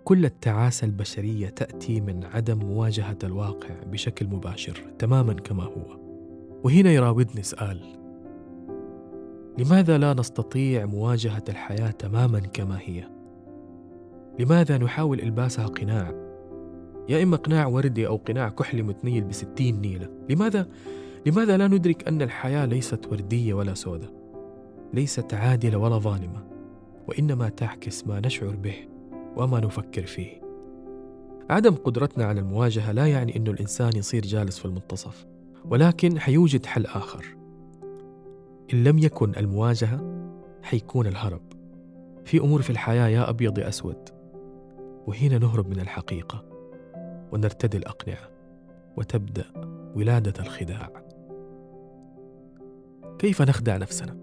كل 0.04 0.24
التعاسة 0.24 0.84
البشرية 0.84 1.48
تأتي 1.48 2.00
من 2.00 2.24
عدم 2.24 2.58
مواجهة 2.58 3.18
الواقع 3.24 3.74
بشكل 3.86 4.26
مباشر 4.26 4.82
تماما 4.98 5.32
كما 5.32 5.64
هو. 5.64 5.98
وهنا 6.64 6.92
يراودني 6.92 7.42
سؤال 7.42 7.80
لماذا 9.58 9.98
لا 9.98 10.14
نستطيع 10.14 10.86
مواجهة 10.86 11.44
الحياة 11.48 11.90
تماما 11.90 12.38
كما 12.38 12.78
هي؟ 12.80 13.21
لماذا 14.38 14.78
نحاول 14.78 15.20
إلباسها 15.20 15.66
قناع؟ 15.66 16.14
يا 17.08 17.22
إما 17.22 17.36
قناع 17.36 17.66
وردي 17.66 18.06
أو 18.06 18.16
قناع 18.16 18.48
كحلي 18.48 18.82
متنيل 18.82 19.24
بستين 19.24 19.80
نيلة. 19.80 20.08
لماذا؟ 20.30 20.68
لماذا 21.26 21.56
لا 21.56 21.68
ندرك 21.68 22.08
أن 22.08 22.22
الحياة 22.22 22.66
ليست 22.66 23.06
وردية 23.06 23.54
ولا 23.54 23.74
سوداء 23.74 24.10
ليست 24.94 25.34
عادلة 25.34 25.78
ولا 25.78 25.98
ظالمة 25.98 26.44
وإنما 27.08 27.48
تعكس 27.48 28.06
ما 28.06 28.20
نشعر 28.20 28.56
به 28.56 28.74
وما 29.36 29.60
نفكر 29.60 30.06
فيه. 30.06 30.42
عدم 31.50 31.74
قدرتنا 31.74 32.24
على 32.24 32.40
المواجهة 32.40 32.92
لا 32.92 33.06
يعني 33.06 33.36
أنه 33.36 33.50
الإنسان 33.50 33.90
يصير 33.96 34.22
جالس 34.22 34.58
في 34.58 34.64
المنتصف 34.64 35.26
ولكن 35.64 36.18
حيوجد 36.18 36.66
حل 36.66 36.86
آخر. 36.86 37.36
إن 38.72 38.84
لم 38.84 38.98
يكن 38.98 39.32
المواجهة 39.36 40.28
حيكون 40.62 41.06
الهرب. 41.06 41.42
في 42.24 42.38
أمور 42.38 42.62
في 42.62 42.70
الحياة 42.70 43.08
يا 43.08 43.30
أبيض 43.30 43.58
يا 43.58 43.68
أسود. 43.68 44.21
وهنا 45.06 45.38
نهرب 45.38 45.68
من 45.68 45.80
الحقيقة 45.80 46.44
ونرتدي 47.32 47.76
الأقنعة 47.76 48.28
وتبدأ 48.96 49.44
ولادة 49.96 50.42
الخداع. 50.42 50.90
كيف 53.18 53.42
نخدع 53.42 53.76
نفسنا؟ 53.76 54.16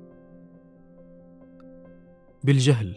بالجهل 2.44 2.96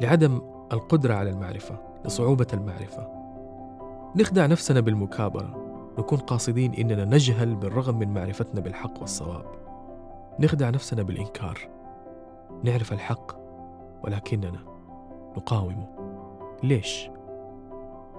لعدم 0.00 0.40
القدرة 0.72 1.14
على 1.14 1.30
المعرفة 1.30 1.78
لصعوبة 2.04 2.46
المعرفة. 2.52 3.08
نخدع 4.16 4.46
نفسنا 4.46 4.80
بالمكابرة 4.80 5.62
نكون 5.98 6.18
قاصدين 6.18 6.74
إننا 6.74 7.04
نجهل 7.04 7.54
بالرغم 7.54 7.98
من 7.98 8.14
معرفتنا 8.14 8.60
بالحق 8.60 9.00
والصواب. 9.00 9.46
نخدع 10.40 10.70
نفسنا 10.70 11.02
بالإنكار 11.02 11.58
نعرف 12.64 12.92
الحق 12.92 13.32
ولكننا 14.04 14.58
نقاومه. 15.36 16.11
ليش؟ 16.62 17.10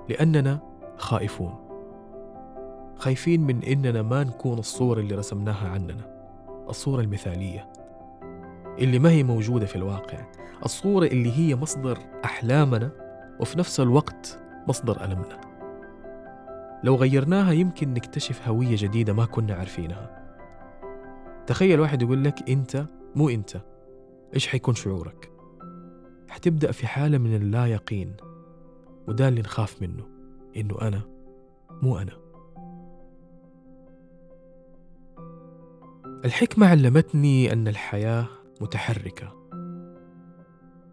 لأننا 0.09 0.59
خائفون. 0.97 1.55
خايفين 2.95 3.41
من 3.41 3.63
إننا 3.63 4.01
ما 4.01 4.23
نكون 4.23 4.59
الصورة 4.59 4.99
اللي 4.99 5.15
رسمناها 5.15 5.69
عننا 5.69 6.13
الصورة 6.69 7.01
المثالية. 7.01 7.69
اللي 8.79 8.99
ما 8.99 9.09
هي 9.09 9.23
موجودة 9.23 9.65
في 9.65 9.75
الواقع 9.75 10.25
الصورة 10.65 11.05
اللي 11.05 11.31
هي 11.37 11.55
مصدر 11.55 11.97
أحلامنا 12.25 12.91
وفي 13.39 13.59
نفس 13.59 13.79
الوقت 13.79 14.39
مصدر 14.67 15.03
ألمنا. 15.03 15.41
لو 16.83 16.95
غيرناها 16.95 17.51
يمكن 17.51 17.93
نكتشف 17.93 18.47
هوية 18.47 18.75
جديدة 18.75 19.13
ما 19.13 19.25
كنا 19.25 19.55
عارفينها. 19.55 20.23
تخيل 21.47 21.79
واحد 21.79 22.01
يقول 22.01 22.23
لك 22.23 22.49
أنت 22.49 22.85
مو 23.15 23.29
أنت 23.29 23.57
إيش 24.33 24.47
حيكون 24.47 24.75
شعورك؟ 24.75 25.31
حتبدأ 26.29 26.71
في 26.71 26.87
حالة 26.87 27.17
من 27.17 27.35
اللا 27.35 27.65
يقين 27.65 28.15
وده 29.07 29.27
اللي 29.27 29.41
نخاف 29.41 29.81
منه 29.81 30.07
إنه 30.57 30.81
أنا 30.81 31.01
مو 31.81 31.97
أنا. 31.97 32.23
الحكمة 36.25 36.67
علمتني 36.67 37.53
أن 37.53 37.67
الحياة 37.67 38.27
متحركة 38.61 39.33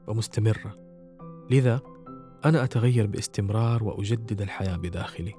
ومستمرة. 0.07 0.77
لذا 1.51 1.81
أنا 2.45 2.65
أتغير 2.65 3.07
باستمرار 3.07 3.85
وأجدد 3.85 4.43
الحياة 4.43 4.77
بداخلي. 4.77 5.35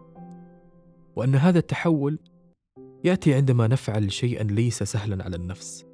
وأن 1.15 1.35
هذا 1.35 1.59
التحول 1.59 2.19
يأتي 3.03 3.33
عندما 3.33 3.67
نفعل 3.67 4.11
شيئا 4.11 4.43
ليس 4.43 4.83
سهلا 4.83 5.23
على 5.23 5.35
النفس. 5.35 5.85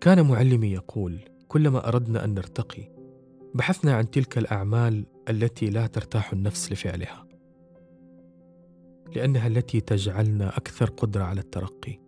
كان 0.00 0.28
معلمي 0.28 0.72
يقول 0.72 1.20
كلما 1.48 1.88
أردنا 1.88 2.24
أن 2.24 2.34
نرتقي 2.34 2.95
بحثنا 3.56 3.94
عن 3.94 4.10
تلك 4.10 4.38
الأعمال 4.38 5.06
التي 5.28 5.70
لا 5.70 5.86
ترتاح 5.86 6.32
النفس 6.32 6.72
لفعلها 6.72 7.26
لأنها 9.14 9.46
التي 9.46 9.80
تجعلنا 9.80 10.56
أكثر 10.56 10.90
قدرة 10.90 11.24
على 11.24 11.40
الترقي 11.40 11.98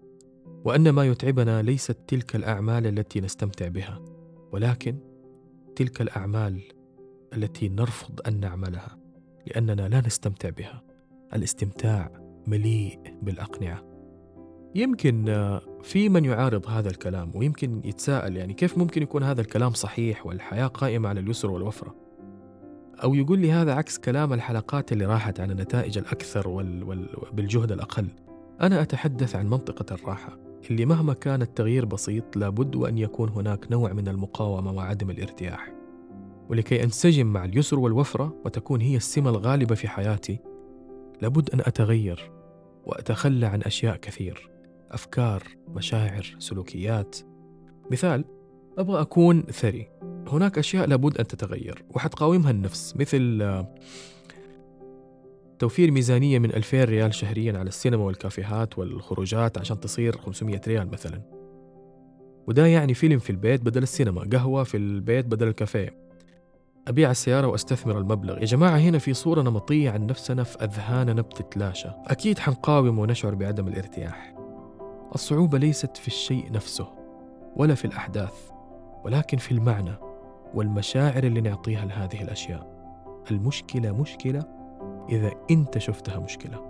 وأن 0.64 0.90
ما 0.90 1.04
يتعبنا 1.04 1.62
ليست 1.62 1.98
تلك 2.08 2.36
الأعمال 2.36 2.86
التي 2.86 3.20
نستمتع 3.20 3.68
بها 3.68 4.04
ولكن 4.52 4.98
تلك 5.76 6.00
الأعمال 6.00 6.62
التي 7.34 7.68
نرفض 7.68 8.20
أن 8.26 8.40
نعملها 8.40 8.98
لأننا 9.46 9.88
لا 9.88 10.00
نستمتع 10.06 10.50
بها. 10.50 10.82
الاستمتاع 11.34 12.10
مليء 12.46 13.18
بالأقنعة. 13.22 13.87
يمكن 14.74 15.24
في 15.82 16.08
من 16.08 16.24
يعارض 16.24 16.66
هذا 16.66 16.90
الكلام 16.90 17.32
ويمكن 17.34 17.80
يتساءل 17.84 18.36
يعني 18.36 18.54
كيف 18.54 18.78
ممكن 18.78 19.02
يكون 19.02 19.22
هذا 19.22 19.40
الكلام 19.40 19.70
صحيح 19.70 20.26
والحياة 20.26 20.66
قائمة 20.66 21.08
على 21.08 21.20
اليسر 21.20 21.50
والوفرة؟ 21.50 21.94
أو 23.02 23.14
يقول 23.14 23.38
لي 23.38 23.52
هذا 23.52 23.74
عكس 23.74 23.98
كلام 23.98 24.32
الحلقات 24.32 24.92
اللي 24.92 25.06
راحت 25.06 25.40
عن 25.40 25.50
النتائج 25.50 25.98
الأكثر 25.98 26.48
وال... 26.48 26.82
وال... 26.82 27.08
بالجهد 27.32 27.72
الأقل. 27.72 28.08
أنا 28.60 28.82
أتحدث 28.82 29.36
عن 29.36 29.46
منطقة 29.46 29.94
الراحة 29.94 30.38
اللي 30.70 30.86
مهما 30.86 31.14
كان 31.14 31.42
التغيير 31.42 31.84
بسيط 31.84 32.36
لابد 32.36 32.76
وأن 32.76 32.98
يكون 32.98 33.28
هناك 33.28 33.72
نوع 33.72 33.92
من 33.92 34.08
المقاومة 34.08 34.72
وعدم 34.72 35.10
الارتياح. 35.10 35.72
ولكي 36.48 36.84
أنسجم 36.84 37.26
مع 37.26 37.44
اليسر 37.44 37.78
والوفرة 37.78 38.36
وتكون 38.44 38.80
هي 38.80 38.96
السمة 38.96 39.30
الغالبة 39.30 39.74
في 39.74 39.88
حياتي 39.88 40.40
لابد 41.22 41.50
أن 41.50 41.60
أتغير 41.60 42.30
وأتخلى 42.86 43.46
عن 43.46 43.62
أشياء 43.62 43.96
كثير. 43.96 44.57
أفكار 44.90 45.42
مشاعر 45.68 46.36
سلوكيات. 46.38 47.16
مثال 47.90 48.24
أبغى 48.78 49.00
أكون 49.00 49.42
ثري. 49.42 49.90
هناك 50.28 50.58
أشياء 50.58 50.86
لابد 50.86 51.18
أن 51.18 51.26
تتغير 51.26 51.84
وحتقاومها 51.90 52.50
النفس 52.50 52.96
مثل 52.96 53.42
توفير 55.58 55.90
ميزانية 55.90 56.38
من 56.38 56.54
2000 56.54 56.84
ريال 56.84 57.14
شهريا 57.14 57.58
على 57.58 57.68
السينما 57.68 58.04
والكافيهات 58.04 58.78
والخروجات 58.78 59.58
عشان 59.58 59.80
تصير 59.80 60.18
500 60.18 60.60
ريال 60.66 60.90
مثلا. 60.90 61.22
وده 62.46 62.66
يعني 62.66 62.94
فيلم 62.94 63.18
في 63.18 63.30
البيت 63.30 63.62
بدل 63.62 63.82
السينما 63.82 64.28
قهوة 64.32 64.64
في 64.64 64.76
البيت 64.76 65.26
بدل 65.26 65.48
الكافيه. 65.48 66.08
أبيع 66.88 67.10
السيارة 67.10 67.46
وأستثمر 67.46 67.98
المبلغ. 67.98 68.38
يا 68.38 68.44
جماعة 68.44 68.78
هنا 68.78 68.98
في 68.98 69.14
صورة 69.14 69.42
نمطية 69.42 69.90
عن 69.90 70.06
نفسنا 70.06 70.42
في 70.42 70.64
أذهاننا 70.64 71.22
بتتلاشى. 71.22 71.88
أكيد 72.06 72.38
حنقاوم 72.38 72.98
ونشعر 72.98 73.34
بعدم 73.34 73.68
الارتياح. 73.68 74.37
الصعوبة 75.14 75.58
ليست 75.58 75.96
في 75.96 76.06
الشيء 76.08 76.52
نفسه 76.52 76.88
ولا 77.56 77.74
في 77.74 77.84
الأحداث 77.84 78.50
ولكن 79.04 79.36
في 79.36 79.52
المعنى 79.52 79.94
والمشاعر 80.54 81.24
اللي 81.24 81.40
نعطيها 81.40 81.84
لهذه 81.84 82.22
الأشياء 82.22 82.78
المشكلة 83.30 83.92
مشكلة 83.92 84.44
إذا 85.08 85.30
أنت 85.50 85.78
شفتها 85.78 86.18
مشكلة 86.18 86.64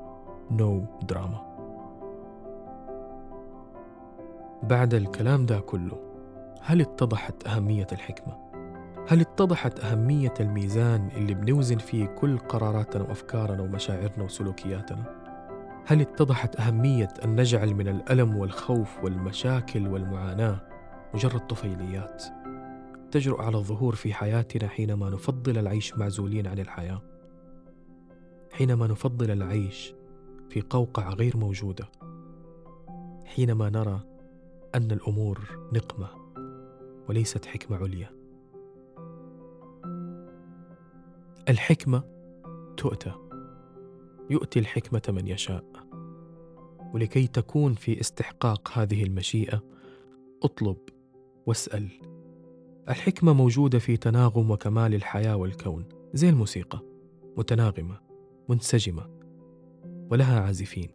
نو 0.51 0.83
no 0.83 1.05
دراما 1.05 1.49
بعد 4.63 4.95
الكلام 4.95 5.47
ده 5.47 5.61
كله 5.61 5.99
هل 6.63 6.81
اتضحت 6.81 7.47
أهمية 7.47 7.87
الحكمة؟ 7.93 8.37
هل 9.09 9.21
اتضحت 9.21 9.81
أهمية 9.81 10.35
الميزان 10.41 11.09
اللي 11.17 11.35
بنوزن 11.35 11.79
فيه 11.79 12.07
كل 12.07 12.39
قراراتنا 12.39 13.03
وأفكارنا 13.03 13.63
ومشاعرنا 13.63 14.25
وسلوكياتنا؟ 14.25 15.18
هل 15.89 16.01
اتضحت 16.01 16.57
أهمية 16.57 17.09
أن 17.25 17.41
نجعل 17.41 17.75
من 17.75 17.89
الألم 17.89 18.37
والخوف 18.37 19.05
والمشاكل 19.05 19.89
والمعاناة 19.89 20.61
مجرد 21.15 21.47
طفيليات 21.47 22.25
تجرؤ 23.11 23.43
على 23.43 23.57
الظهور 23.57 23.95
في 23.95 24.15
حياتنا 24.15 24.69
حينما 24.69 25.11
نفضل 25.11 25.59
العيش 25.59 25.95
معزولين 25.95 26.47
عن 26.47 26.59
الحياة؟ 26.59 27.03
حينما 28.53 28.87
نفضل 28.87 29.31
العيش 29.31 29.95
في 30.51 30.61
قوقعة 30.61 31.15
غير 31.15 31.37
موجودة؟ 31.37 31.89
حينما 33.25 33.71
نرى 33.71 34.01
أن 34.75 34.91
الأمور 34.91 35.41
نقمة 35.73 36.09
وليست 37.09 37.47
حكمة 37.47 37.77
عليا؟ 37.77 38.11
الحكمة 41.49 42.03
تؤتى. 42.77 43.28
يؤتي 44.31 44.59
الحكمة 44.59 45.03
من 45.09 45.27
يشاء. 45.27 45.65
ولكي 46.95 47.27
تكون 47.27 47.75
في 47.75 48.01
استحقاق 48.01 48.79
هذه 48.79 49.03
المشيئة 49.03 49.63
اطلب 50.43 50.77
واسأل. 51.47 51.89
الحكمة 52.89 53.33
موجودة 53.33 53.79
في 53.79 53.97
تناغم 53.97 54.51
وكمال 54.51 54.95
الحياة 54.95 55.37
والكون. 55.37 55.85
زي 56.15 56.29
الموسيقى 56.29 56.81
متناغمة. 57.37 58.01
منسجمة. 58.49 59.11
ولها 60.11 60.41
عازفين. 60.41 60.89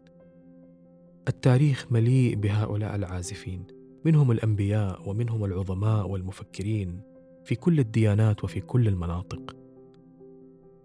التاريخ 1.28 1.86
مليء 1.90 2.34
بهؤلاء 2.36 2.94
العازفين. 2.94 3.66
منهم 4.04 4.30
الأنبياء 4.30 5.10
ومنهم 5.10 5.44
العظماء 5.44 6.08
والمفكرين 6.08 7.00
في 7.44 7.54
كل 7.54 7.80
الديانات 7.80 8.44
وفي 8.44 8.60
كل 8.60 8.88
المناطق. 8.88 9.56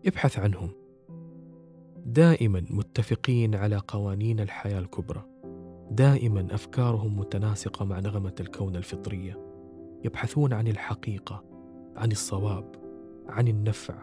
ابحث 0.06 0.40
عنهم. 0.40 0.79
دائما 2.06 2.66
متفقين 2.70 3.56
على 3.56 3.82
قوانين 3.88 4.40
الحياة 4.40 4.80
الكبرى. 4.80 5.26
دائما 5.92 6.48
أفكارهم 6.52 7.20
متناسقة 7.20 7.86
مع 7.86 8.00
نغمة 8.00 8.36
الكون 8.40 8.76
الفطرية. 8.76 9.40
يبحثون 10.06 10.54
عن 10.54 10.68
الحقيقة 10.68 11.44
عن 11.96 12.12
الصواب 12.12 12.76
عن 13.28 13.48
النفع 13.48 13.94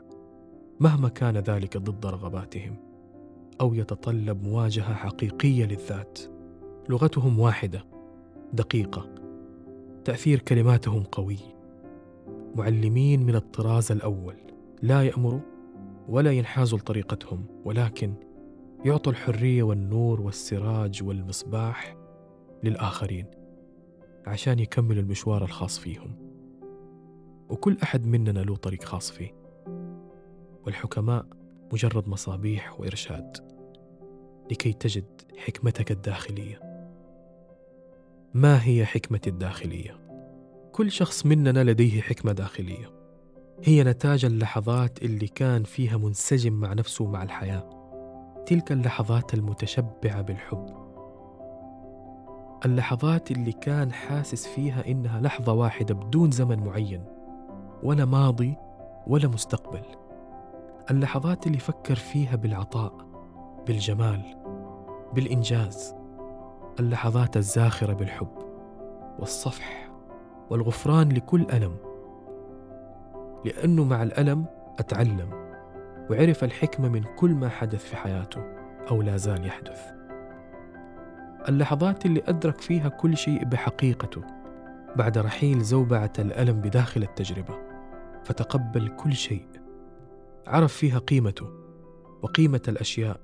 مهما 0.80 1.08
كان 1.08 1.36
ذلك 1.36 1.76
ضد 1.76 2.06
رغباتهم 2.06 2.76
أو 3.60 3.74
يتطلب 3.74 4.42
مواجهة 4.42 4.94
حقيقية 4.94 5.64
للذات. 5.64 6.18
لغتهم 6.88 7.38
واحدة 7.40 7.84
دقيقة. 8.52 9.08
تأثير 10.04 10.38
كلماتهم 10.38 11.02
قوي. 11.02 11.38
معلمين 12.56 13.26
من 13.26 13.34
الطراز 13.34 13.92
الأول. 13.92 14.34
لا 14.82 15.02
يأمروا 15.02 15.40
ولا 16.08 16.32
ينحازوا 16.32 16.78
لطريقتهم 16.78 17.46
ولكن 17.64 18.14
يعطوا 18.84 19.12
الحرية 19.12 19.62
والنور 19.62 20.20
والسراج 20.20 21.02
والمصباح 21.02 21.96
للآخرين 22.62 23.26
عشان 24.26 24.58
يكملوا 24.58 25.02
المشوار 25.02 25.44
الخاص 25.44 25.78
فيهم. 25.78 26.16
وكل 27.48 27.76
أحد 27.82 28.06
مننا 28.06 28.40
له 28.40 28.56
طريق 28.56 28.84
خاص 28.84 29.10
فيه. 29.10 29.34
والحكماء 30.66 31.26
مجرد 31.72 32.08
مصابيح 32.08 32.80
وإرشاد 32.80 33.36
لكي 34.50 34.72
تجد 34.72 35.22
حكمتك 35.36 35.90
الداخلية. 35.90 36.60
ما 38.34 38.64
هي 38.64 38.86
حكمتي 38.86 39.30
الداخلية؟ 39.30 40.00
كل 40.72 40.90
شخص 40.90 41.26
مننا 41.26 41.64
لديه 41.64 42.00
حكمة 42.00 42.32
داخلية. 42.32 42.95
هي 43.64 43.84
نتاج 43.84 44.24
اللحظات 44.24 45.02
اللي 45.02 45.28
كان 45.28 45.62
فيها 45.62 45.96
منسجم 45.96 46.52
مع 46.52 46.72
نفسه 46.72 47.04
ومع 47.04 47.22
الحياة 47.22 47.68
تلك 48.46 48.72
اللحظات 48.72 49.34
المتشبعة 49.34 50.22
بالحب. 50.22 50.66
اللحظات 52.64 53.30
اللي 53.30 53.52
كان 53.52 53.92
حاسس 53.92 54.46
فيها 54.46 54.86
إنها 54.88 55.20
لحظة 55.20 55.52
واحدة 55.52 55.94
بدون 55.94 56.30
زمن 56.30 56.64
معين 56.64 57.04
ولا 57.82 58.04
ماضي 58.04 58.56
ولا 59.06 59.28
مستقبل. 59.28 59.82
اللحظات 60.90 61.46
اللي 61.46 61.58
فكر 61.58 61.94
فيها 61.94 62.36
بالعطاء 62.36 62.92
بالجمال 63.66 64.22
بالإنجاز. 65.14 65.94
اللحظات 66.80 67.36
الزاخرة 67.36 67.92
بالحب 67.92 68.38
والصفح 69.18 69.90
والغفران 70.50 71.08
لكل 71.08 71.46
ألم. 71.52 71.76
لأنه 73.44 73.84
مع 73.84 74.02
الألم 74.02 74.46
أتعلم 74.78 75.46
وعرف 76.10 76.44
الحكمة 76.44 76.88
من 76.88 77.02
كل 77.02 77.30
ما 77.30 77.48
حدث 77.48 77.84
في 77.84 77.96
حياته 77.96 78.40
أو 78.90 79.02
لا 79.02 79.16
زال 79.16 79.46
يحدث. 79.46 79.80
اللحظات 81.48 82.06
اللي 82.06 82.22
أدرك 82.26 82.60
فيها 82.60 82.88
كل 82.88 83.16
شيء 83.16 83.44
بحقيقته 83.44 84.22
بعد 84.96 85.18
رحيل 85.18 85.60
زوبعة 85.60 86.12
الألم 86.18 86.60
بداخل 86.60 87.02
التجربة 87.02 87.58
فتقبل 88.24 88.88
كل 88.88 89.12
شيء. 89.12 89.46
عرف 90.46 90.72
فيها 90.72 90.98
قيمته 90.98 91.50
وقيمة 92.22 92.62
الأشياء 92.68 93.20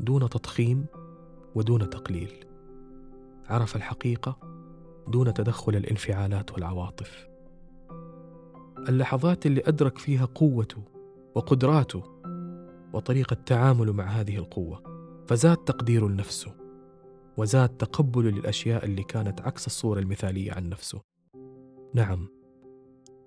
دون 0.00 0.28
تضخيم 0.28 0.86
ودون 1.54 1.90
تقليل. 1.90 2.44
عرف 3.48 3.76
الحقيقة 3.76 4.38
دون 5.08 5.34
تدخل 5.34 5.76
الانفعالات 5.76 6.52
والعواطف. 6.52 7.31
اللحظات 8.88 9.46
اللي 9.46 9.62
أدرك 9.66 9.98
فيها 9.98 10.24
قوته 10.24 10.82
وقدراته 11.34 12.02
وطريقة 12.92 13.34
تعامله 13.34 13.92
مع 13.92 14.04
هذه 14.04 14.36
القوة 14.36 14.82
فزاد 15.26 15.56
تقديره 15.56 16.06
لنفسه 16.06 16.54
وزاد 17.36 17.68
تقبله 17.68 18.30
للأشياء 18.30 18.84
اللي 18.84 19.02
كانت 19.02 19.40
عكس 19.40 19.66
الصورة 19.66 20.00
المثالية 20.00 20.52
عن 20.52 20.68
نفسه. 20.68 21.00
نعم 21.94 22.28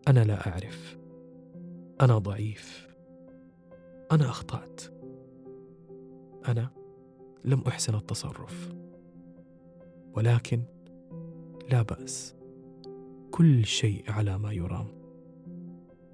أنا 0.07 0.23
لا 0.23 0.47
أعرف. 0.47 0.97
أنا 2.01 2.17
ضعيف. 2.17 2.87
أنا 4.11 4.29
أخطأت. 4.29 4.81
أنا 6.47 6.69
لم 7.45 7.61
أحسن 7.67 7.95
التصرف. 7.95 8.73
ولكن 10.13 10.63
لا 11.71 11.81
بأس. 11.81 12.35
كل 13.31 13.65
شيء 13.65 14.03
على 14.07 14.37
ما 14.37 14.53
يرام. 14.53 15.04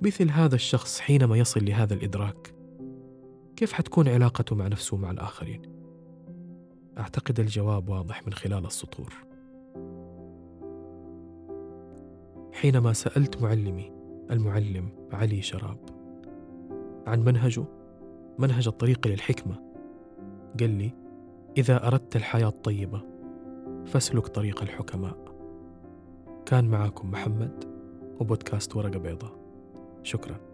مثل 0.02 0.30
هذا 0.30 0.56
الشخص 0.56 1.00
حينما 1.00 1.38
يصل 1.38 1.66
لهذا 1.66 1.94
الإدراك؟ 1.94 2.54
كيف 3.56 3.74
حتكون 3.74 4.08
علاقته 4.08 4.56
مع 4.56 4.68
نفسه 4.68 4.96
ومع 4.96 5.12
الآخرين؟ 5.12 5.62
أعتقد 6.98 7.40
الجواب 7.40 7.90
واضح 7.90 8.28
من 8.28 8.34
خلال 8.34 8.66
السطور. 8.66 9.14
حينما 12.54 12.94
سألت 12.94 13.42
معلمي 13.42 13.92
المعلم 14.32 14.90
علي 15.12 15.42
شراب 15.42 15.78
عن 17.08 17.20
منهجه 17.24 17.66
منهج 18.40 18.68
الطريق 18.68 19.08
للحكمة 19.08 19.56
قال 20.60 20.70
لي 20.70 20.92
إذا 21.58 21.88
أردت 21.88 22.16
الحياة 22.16 22.48
الطيبة 22.48 23.02
فاسلك 23.86 24.28
طريق 24.28 24.62
الحكماء. 24.62 25.18
كان 26.46 26.66
معاكم 26.66 27.12
محمد 27.12 27.64
وبودكاست 28.20 28.76
ورقة 28.76 29.00
بيضاء. 29.00 29.40
شكراً. 30.04 30.51